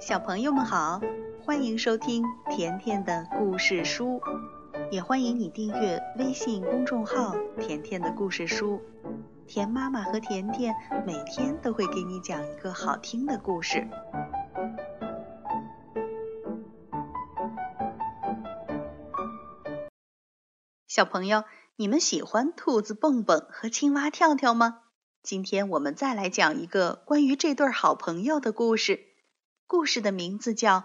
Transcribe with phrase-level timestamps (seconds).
[0.00, 0.98] 小朋友们好，
[1.44, 4.22] 欢迎收听甜甜的故事书，
[4.90, 8.80] 也欢迎你订阅微信公众号“甜甜的故事书”。
[9.46, 10.74] 甜妈妈和甜甜
[11.06, 13.86] 每天都会给你讲一个好听的故事。
[20.88, 21.44] 小朋友，
[21.76, 24.80] 你们喜欢兔子蹦蹦和青蛙跳跳吗？
[25.22, 29.09] 今天我们再来讲一个关于这对好朋友的故事。
[29.72, 30.78] 故事的名字叫《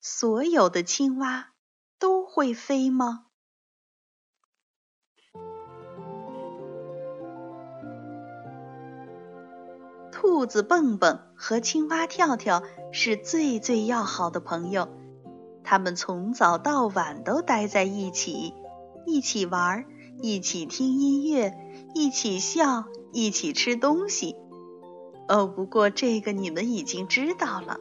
[0.00, 1.52] 所有的青蛙
[2.00, 3.26] 都会飞吗》。
[10.10, 14.88] 兔子蹦蹦和青蛙跳跳是最最要好的朋友，
[15.62, 18.52] 他们从早到晚都待在一起，
[19.06, 19.86] 一起玩，
[20.20, 21.54] 一起听音乐，
[21.94, 24.34] 一起笑，一起吃东西。
[25.28, 27.78] 哦，不过这个你们已经知道了。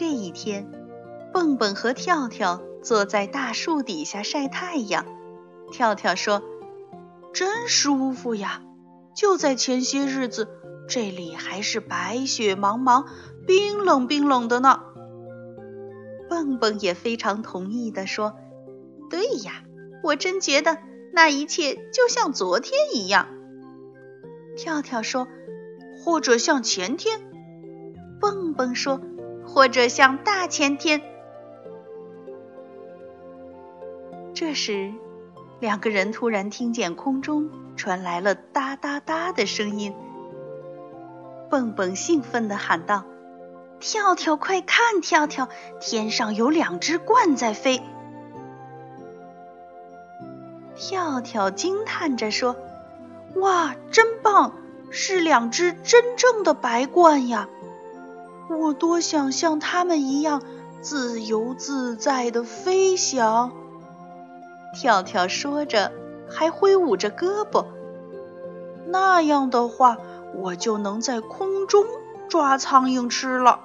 [0.00, 0.66] 这一天，
[1.30, 5.04] 蹦蹦和跳跳坐在大树底下晒太阳。
[5.70, 6.42] 跳跳说
[7.34, 8.62] ：“真舒服呀！
[9.14, 10.48] 就在前些日子，
[10.88, 13.04] 这里还是白雪茫茫、
[13.46, 14.80] 冰冷冰冷的呢。”
[16.30, 18.36] 蹦蹦也非常同意地说
[19.10, 19.64] ：“对呀，
[20.02, 20.78] 我真觉得
[21.12, 23.28] 那一切就像昨天一样。”
[24.56, 25.28] 跳跳说
[26.02, 27.20] ：“或者像前天。”
[28.18, 28.98] 蹦蹦说。
[29.52, 31.02] 或者像大前天。
[34.32, 34.94] 这时，
[35.58, 39.94] 两个人突然听见空中传来了哒哒哒的声音。
[41.50, 43.04] 蹦蹦兴奋地喊道
[43.80, 45.48] ：“跳跳，快看，跳跳，
[45.80, 47.82] 天上有两只鹳在飞！”
[50.76, 52.56] 跳跳惊叹着说
[53.36, 54.54] ：“哇，真棒，
[54.90, 57.48] 是两只真正的白鹳呀！”
[58.50, 60.42] 我多想像他们一样
[60.80, 63.52] 自由自在的飞翔。
[64.74, 65.92] 跳跳说着，
[66.28, 67.66] 还挥舞着胳膊。
[68.86, 69.98] 那样的话，
[70.34, 71.84] 我就能在空中
[72.28, 73.60] 抓苍蝇吃了。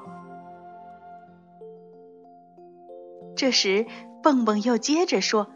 [3.35, 3.85] 这时，
[4.21, 5.47] 蹦蹦又接着说：“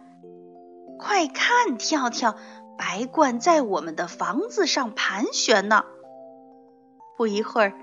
[1.00, 2.36] 快看，跳跳，
[2.78, 5.86] 白鹳在我们的房子上盘旋呢。”
[7.16, 7.74] 不一会儿。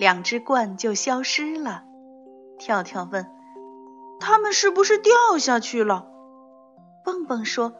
[0.00, 1.84] 两只鹳就消失了。
[2.58, 3.26] 跳跳问
[4.18, 6.08] ：“它们是不是掉下去了？”
[7.04, 7.74] 蹦蹦说：“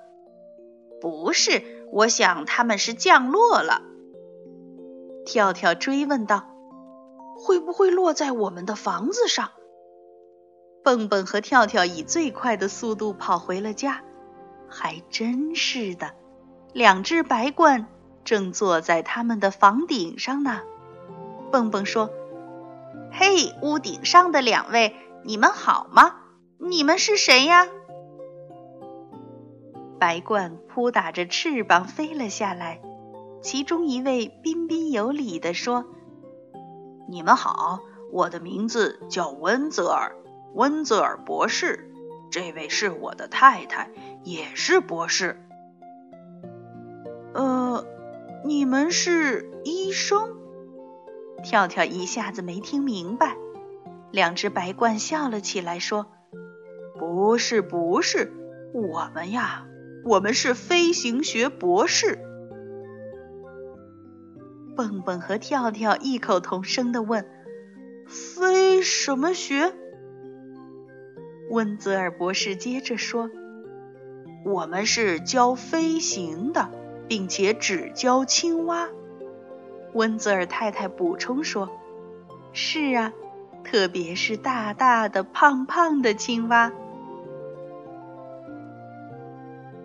[1.01, 3.81] 不是，我想它们是降落了。”
[5.25, 6.45] 跳跳追问道
[7.41, 9.53] ：“会不会落在我们的房子上？”
[10.85, 14.03] 蹦蹦和跳跳以最快的速度跑回了家。
[14.69, 16.11] 还真是的，
[16.75, 17.87] 两只白鹳
[18.25, 20.61] 正坐在他们的房顶上呢。
[21.51, 22.11] 蹦蹦说
[23.13, 24.95] ：“嘿，屋顶上的两位，
[25.25, 26.17] 你们好吗？
[26.59, 27.67] 你们是谁呀？”
[29.99, 32.81] 白鹳扑打着翅膀飞了下来，
[33.43, 35.85] 其中一位彬彬有礼地说
[37.09, 40.17] ：“你们好，我的名字叫温泽尔，
[40.55, 41.87] 温泽尔博士。
[42.31, 43.91] 这位是我的太太，
[44.25, 45.39] 也是博士。
[47.35, 47.85] 呃，
[48.45, 50.37] 你们是医生？”
[51.43, 53.37] 跳跳一下子没听明白，
[54.11, 56.07] 两只白鹳笑了起来，说
[56.99, 58.33] ：“不是，不是，
[58.73, 59.67] 我们呀，
[60.05, 62.19] 我们是飞行学博士。”
[64.77, 67.27] 蹦蹦和跳跳异口同声的问
[68.09, 69.75] ：“飞什么学？”
[71.51, 73.29] 温泽尔博士接着说
[74.47, 76.71] ：“我们是教飞行的，
[77.09, 78.89] 并且只教青蛙。”
[79.93, 81.69] 温泽尔太太补充说
[82.53, 83.13] ：“是啊，
[83.65, 86.73] 特别是大大的、胖胖的青蛙。”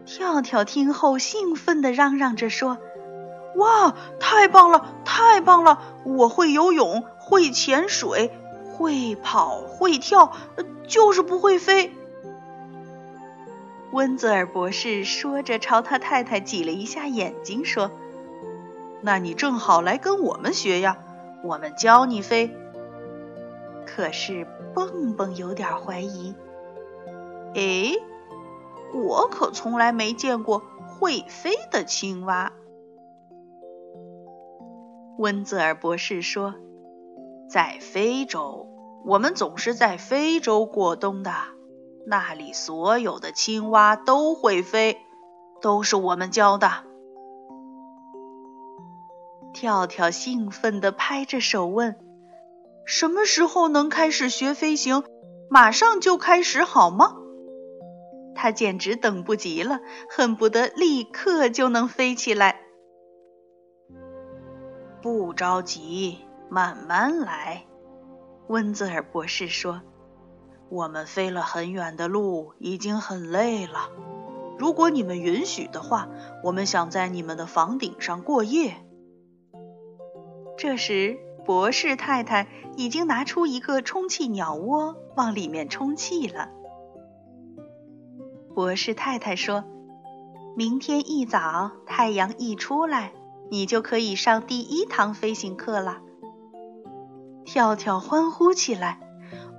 [0.06, 2.78] 跳跳听后兴奋地嚷嚷着说
[3.58, 5.82] ：“哇，太棒了，太棒了！
[6.04, 8.32] 我会游泳，会潜水，
[8.72, 10.32] 会跑，会跳，
[10.88, 11.92] 就是不会飞。”
[13.92, 17.90] 温泽尔博士说着，朝他太太挤了一下眼睛，说。
[19.06, 20.98] 那你正好来跟我们学呀，
[21.44, 22.58] 我们教你飞。
[23.86, 26.34] 可是蹦蹦有点怀疑，
[27.54, 27.94] 哎，
[28.96, 32.52] 我可从来没见过会飞的青蛙。
[35.20, 36.56] 温泽尔博士说，
[37.48, 38.68] 在非洲，
[39.06, 41.32] 我们总是在非洲过冬的，
[42.08, 44.98] 那里所有的青蛙都会飞，
[45.62, 46.72] 都是我们教的。
[49.56, 51.96] 跳跳兴奋地拍着手问
[52.86, 55.04] ：“什么时候能开始学飞行？
[55.50, 57.16] 马上就开始好吗？”
[58.36, 59.80] 他简直等不及了，
[60.10, 62.60] 恨不得立刻就能飞起来。
[65.02, 66.20] 不着急，
[66.50, 67.64] 慢慢来。
[68.48, 69.82] 温泽尔博士说
[70.70, 73.90] ：“我们飞了很远的路，已经很累了。
[74.60, 76.10] 如果你们允许的话，
[76.44, 78.76] 我们想在你们的房顶上过夜。”
[80.58, 82.48] 这时，博士太太
[82.78, 86.50] 已经拿出一个充气鸟窝，往里面充气了。
[88.54, 89.66] 博士太太说
[90.56, 93.12] ：“明天一早，太阳一出来，
[93.52, 96.00] 你就可以上第一堂飞行课了。”
[97.44, 99.00] 跳跳欢呼起来：“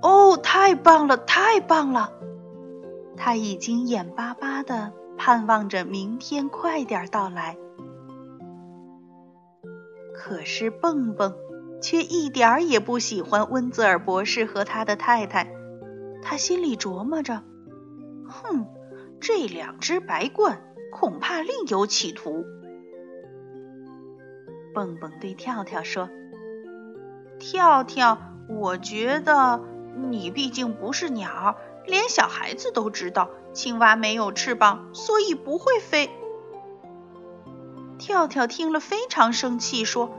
[0.01, 2.11] 哦，太棒了，太棒了！”
[3.15, 7.55] 他已经眼巴巴的盼望着明天快点到来。
[10.17, 11.35] 可是蹦蹦
[11.79, 15.47] 却一点儿也不喜欢温泽尔博士和他的太太，
[16.23, 17.43] 他心里琢磨着
[18.27, 18.65] ：“哼，
[19.21, 20.57] 这两只白鹳
[20.91, 22.45] 恐怕另有企图。”
[24.73, 26.09] 蹦蹦对跳跳说
[27.39, 28.17] ：“跳跳，
[28.49, 29.61] 我觉得
[30.09, 36.09] 你毕竟不是鸟，连小孩子都知道青蛙没有翅膀，所以不会飞。”
[38.07, 40.11] 跳跳听了非常生气，说：“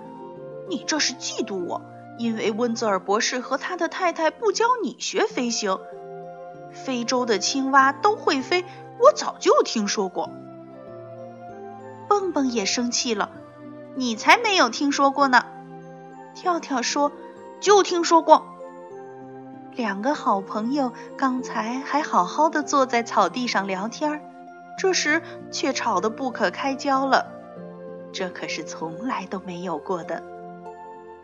[0.68, 1.80] 你这是嫉妒我，
[2.18, 5.78] 因为温泽尔博士和他的太太不教你学飞行。
[6.70, 8.66] 非洲的青蛙都会飞，
[9.00, 10.28] 我早就听说过。”
[12.10, 13.30] 蹦蹦也生气了
[13.96, 15.46] ：“你才没有听说过呢！”
[16.36, 17.10] 跳跳说
[17.58, 18.44] ：“就听说过。”
[19.72, 24.20] 两个好朋友刚才还好好的坐在草地上聊天，
[24.76, 27.37] 这时却吵得不可开交了。
[28.18, 30.24] 这可是从来都没有过的。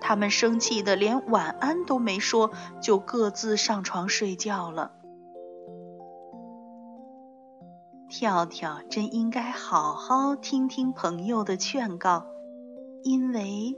[0.00, 4.92] 他们生气的连晚安都没说，就各自上床睡觉了。
[8.08, 12.26] 跳跳真应该好好听听朋友的劝告，
[13.02, 13.76] 因为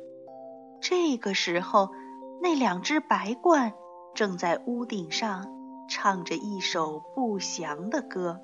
[0.82, 1.88] 这个时候，
[2.42, 3.72] 那两只白鹳
[4.14, 5.46] 正在屋顶上
[5.88, 8.42] 唱着一首不祥的歌。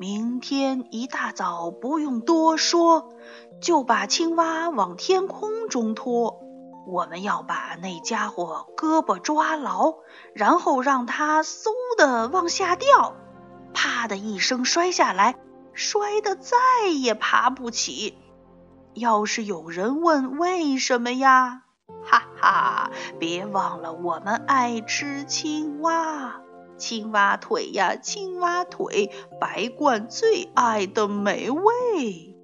[0.00, 3.12] 明天一大早，不用多说，
[3.60, 6.40] 就把青蛙往天空中拖。
[6.86, 9.96] 我们要把那家伙胳膊抓牢，
[10.32, 11.68] 然后让它嗖
[11.98, 13.14] 的往下掉，
[13.74, 15.36] 啪的一声摔下来，
[15.74, 16.56] 摔得再
[16.88, 18.16] 也爬不起。
[18.94, 21.64] 要是有人问为什么呀？
[22.06, 26.40] 哈哈，别忘了我们爱吃青蛙。
[26.80, 32.34] 青蛙腿呀，青蛙腿，白鹳最爱的美味。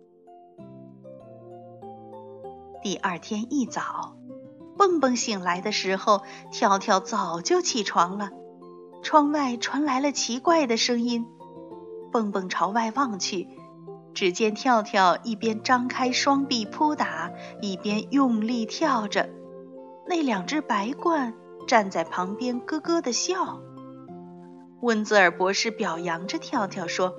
[2.82, 4.14] 第二天一早，
[4.76, 6.20] 蹦蹦醒来的时候，
[6.52, 8.30] 跳跳早就起床了。
[9.02, 11.26] 窗外传来了奇怪的声音。
[12.12, 13.48] 蹦蹦朝外望去，
[14.14, 19.30] 只见跳跳一边张开双臂扑打，一边用力跳着。
[20.06, 21.32] 那两只白鹳
[21.66, 23.60] 站在旁边，咯咯的笑。
[24.82, 27.14] 温泽尔博士表扬着跳跳说：“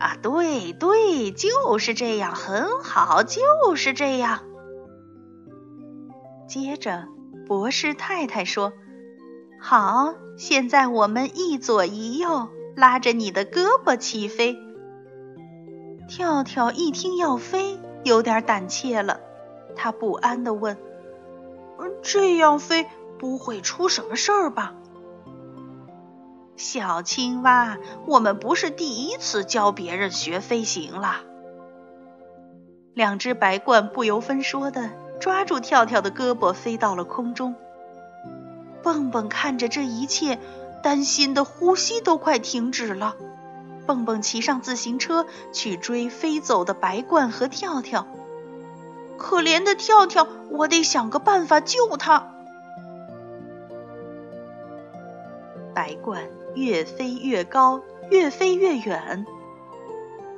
[0.00, 4.40] 啊，对对，就是这样，很好，就是这样。”
[6.48, 7.04] 接着，
[7.46, 8.72] 博士太太说
[9.60, 14.56] ：“好，现在我们一左一右，拉着你的胳膊起飞。”
[16.08, 19.20] 跳跳一听要飞，有点胆怯了，
[19.76, 20.78] 他不安地问
[22.02, 22.86] ：“这样飞
[23.18, 24.74] 不会出什么事儿吧？”
[26.58, 31.20] 小青蛙，我们不是第一次教别人学飞行了。
[32.94, 37.54] 两只白鹳不由分说的抓住跳跳的胳膊，飞到了空中。
[38.82, 40.40] 蹦蹦看着这一切，
[40.82, 43.14] 担心的呼吸都快停止了。
[43.86, 48.08] 蹦蹦骑上自行车去追飞走的白鹳和跳跳。
[49.16, 52.32] 可怜的跳跳，我得想个办法救他。
[55.72, 56.18] 白鹳。
[56.54, 59.26] 越飞越高，越飞越远。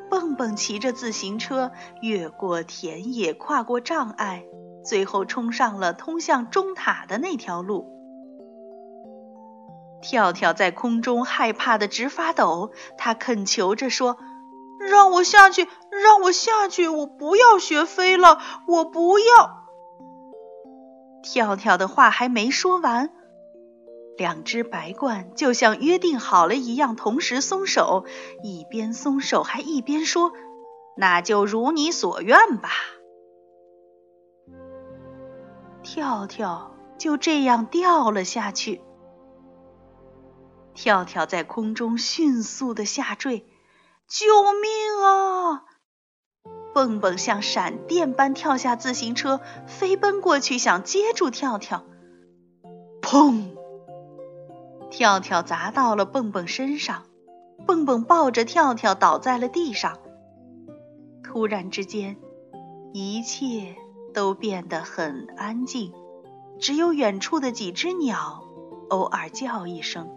[0.09, 1.71] 蹦蹦骑着自行车，
[2.03, 4.45] 越过田野，跨过障碍，
[4.85, 7.97] 最后冲上了通向钟塔的那条路。
[10.03, 14.17] 跳跳在空中害怕的直发抖，他恳求着说
[14.81, 19.69] ：“让我下去，让我下去，我不要学飞了，我不要。”
[21.23, 23.11] 跳跳的话还没说完。
[24.17, 28.05] 两只白鹳就像约定好了一样，同时松手，
[28.43, 30.33] 一边松手还一边说
[30.97, 32.71] ：“那就如你所愿吧。”
[35.83, 38.83] 跳跳就这样掉了下去。
[40.75, 43.47] 跳跳在空中迅速的下坠，
[44.07, 45.65] 救命啊！
[46.73, 51.85] 蹦蹦像闪电般跳下自行车，飞奔过去想接住跳跳。
[53.03, 53.57] 砰！
[54.91, 57.05] 跳跳砸到了蹦蹦身上，
[57.67, 59.99] 蹦蹦抱着跳跳倒在了地上。
[61.23, 62.17] 突然之间，
[62.93, 63.77] 一切
[64.13, 65.93] 都变得很安静，
[66.59, 68.43] 只有远处的几只鸟
[68.89, 70.09] 偶尔叫一声。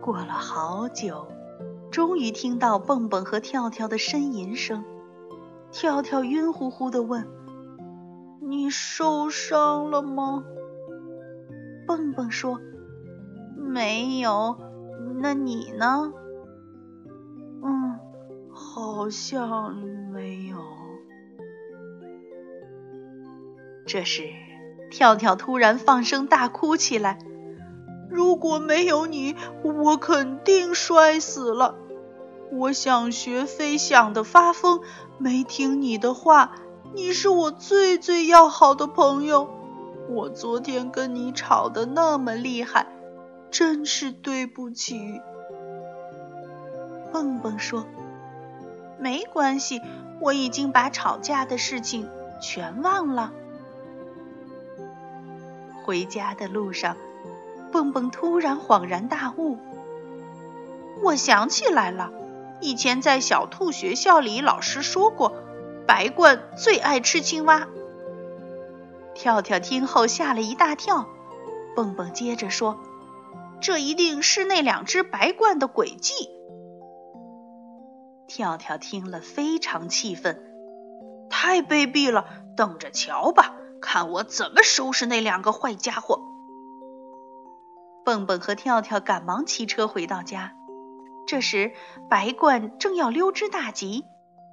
[0.00, 1.26] 过了好久，
[1.90, 4.82] 终于听到蹦蹦和跳跳的呻吟声。
[5.70, 7.28] 跳跳晕乎乎的问
[8.40, 10.42] ：“你受伤了吗？”
[11.90, 12.60] 蹦蹦说
[13.58, 14.56] ：“没有。”
[15.20, 16.12] 那你呢？
[17.64, 17.98] 嗯
[18.48, 19.74] 好像
[20.12, 20.56] 没有。
[23.86, 24.28] 这时，
[24.88, 27.18] 跳跳突然放声大哭起来
[28.08, 31.74] ：“如果没有你，我肯定摔死了。
[32.52, 34.80] 我想学飞，想的发疯，
[35.18, 36.52] 没听你的话。
[36.94, 39.59] 你是我最最要好的朋友。
[40.10, 42.86] 我昨天跟你吵得那么厉害，
[43.50, 45.20] 真是对不起。”
[47.12, 47.86] 蹦蹦说。
[48.98, 49.80] 没关系，
[50.20, 52.06] 我已经把吵架的事情
[52.38, 53.32] 全忘了。
[55.82, 56.98] 回家的路上，
[57.72, 59.56] 蹦蹦突然恍然大悟
[61.02, 62.12] ：“我想起来了，
[62.60, 65.32] 以前在小兔学校里，老师说过，
[65.86, 67.68] 白鹳最爱吃青蛙。”
[69.20, 71.06] 跳跳听后吓了一大跳。
[71.76, 72.80] 蹦蹦接着说
[73.60, 76.14] ：“这一定是那两只白鹳的诡计。”
[78.26, 80.42] 跳跳听了非常气愤，
[81.28, 82.24] 太卑鄙了！
[82.56, 86.18] 等着瞧吧，看我怎么收拾那两个坏家伙！
[88.06, 90.54] 蹦蹦和跳跳赶忙骑车回到家。
[91.26, 91.72] 这时，
[92.08, 94.06] 白鹳正要溜之大吉，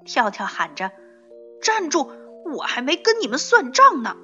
[0.04, 0.92] 跳跳喊着
[1.64, 2.12] ：“站住！
[2.54, 4.18] 我还没跟你们算账呢！”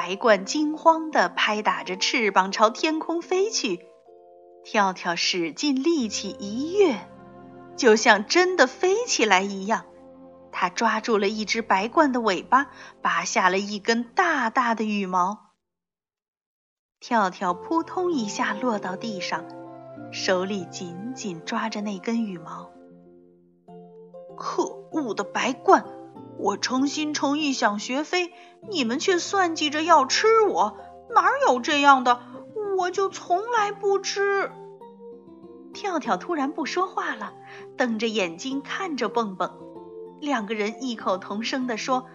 [0.00, 3.80] 白鹳惊慌地拍打着翅膀朝天空飞去，
[4.62, 7.00] 跳跳使尽力气一跃。
[7.76, 9.86] 就像真的飞起来一样，
[10.52, 12.70] 他抓住了一只白鹳的尾巴，
[13.02, 15.50] 拔下了一根大大的羽毛。
[17.00, 19.46] 跳跳扑通一下落到地上，
[20.12, 22.70] 手里紧紧抓着那根羽毛。
[24.36, 24.62] 可
[24.92, 25.82] 恶的白鹳！
[26.38, 28.32] 我诚心诚意想学飞，
[28.70, 30.76] 你们却算计着要吃我，
[31.14, 32.20] 哪有这样的？
[32.76, 34.52] 我就从来不吃。
[35.74, 37.34] 跳跳突然不说话了，
[37.76, 39.58] 瞪着眼睛看着蹦蹦。
[40.20, 42.06] 两个人异口同声地说：“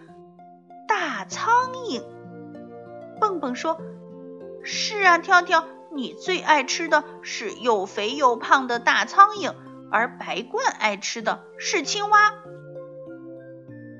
[0.87, 1.53] 大苍
[1.89, 2.03] 蝇。”
[3.19, 3.79] 蹦蹦说
[4.63, 9.53] ：“是啊，跳跳，你最爱吃的是又肥又胖的大苍蝇，
[9.91, 12.33] 而白鹳爱吃的是青蛙。”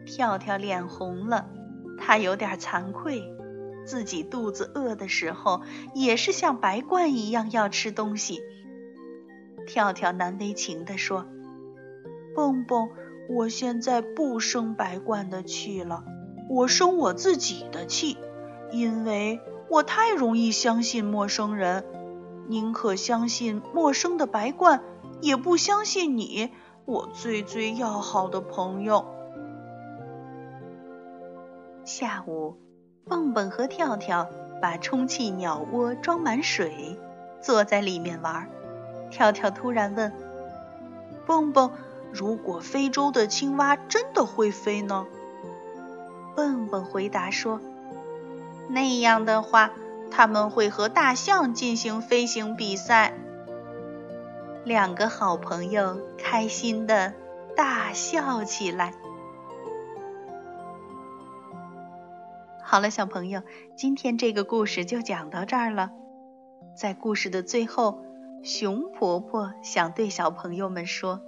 [0.06, 1.50] 跳跳脸红了，
[1.98, 3.24] 他有点惭愧，
[3.86, 5.62] 自己肚子饿的时候
[5.94, 8.42] 也是像白鹳一样要吃东西。
[9.66, 11.26] 跳跳难为情地说
[12.36, 12.90] ：“蹦蹦，
[13.30, 16.04] 我现在不生白鹳的气了，
[16.50, 18.18] 我生我自己的气，
[18.72, 21.86] 因为我太容易相信陌生人，
[22.50, 24.82] 宁可相信陌生的白鹳，
[25.22, 26.52] 也不相信你，
[26.84, 29.06] 我最最要好的朋友。”
[31.86, 32.58] 下午，
[33.06, 34.30] 蹦蹦和跳跳
[34.62, 36.98] 把充气鸟窝装满水，
[37.42, 38.50] 坐在里面玩。
[39.12, 40.14] 跳跳突然问
[41.28, 41.72] ：“蹦蹦，
[42.14, 45.06] 如果非洲的青蛙真的会飞呢？”
[46.36, 47.60] 蹦蹦回答说
[48.70, 49.72] ：“那样的话，
[50.10, 53.14] 他们会和大象进行飞行比赛。”
[54.64, 57.14] 两个好朋友开心的
[57.58, 58.94] 大笑起来。
[62.74, 63.44] 好了，小朋友，
[63.78, 65.92] 今天这个故事就讲到这儿了。
[66.76, 68.04] 在故事的最后。
[68.42, 71.22] 熊婆婆想对小朋友们说：“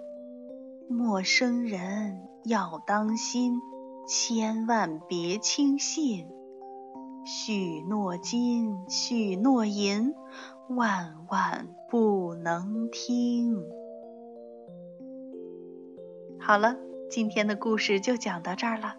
[0.90, 3.62] 陌生人要当心，
[4.08, 6.28] 千万别轻信。
[7.24, 10.16] 许诺金，许诺银，
[10.68, 13.64] 万万不能听。”
[16.42, 16.76] 好了，
[17.12, 18.96] 今天的故事就讲到这儿了，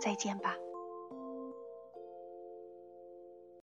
[0.00, 0.56] 再见吧。